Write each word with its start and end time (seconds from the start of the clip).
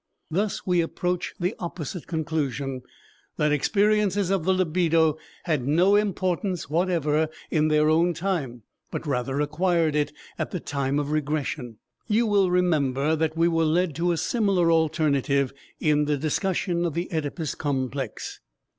Thus 0.31 0.65
we 0.65 0.81
approach 0.81 1.35
the 1.39 1.53
opposite 1.59 2.07
conclusion, 2.07 2.81
that 3.37 3.51
experiences 3.51 4.31
of 4.31 4.45
the 4.45 4.51
libido 4.51 5.19
had 5.43 5.67
no 5.67 5.95
importance 5.95 6.67
whatever 6.71 7.29
in 7.51 7.67
their 7.67 7.87
own 7.87 8.15
time, 8.15 8.63
but 8.89 9.05
rather 9.05 9.39
acquired 9.39 9.93
it 9.95 10.11
at 10.39 10.49
the 10.49 10.59
time 10.59 10.97
of 10.97 11.11
regression. 11.11 11.77
You 12.07 12.25
will 12.25 12.49
remember 12.49 13.15
that 13.15 13.37
we 13.37 13.47
were 13.47 13.63
led 13.65 13.93
to 13.97 14.11
a 14.11 14.17
similar 14.17 14.71
alternative 14.71 15.53
in 15.79 16.05
the 16.05 16.17
discussion 16.17 16.83
of 16.83 16.95
the 16.95 17.07
Oedipus 17.13 17.53
complex. 17.53 18.39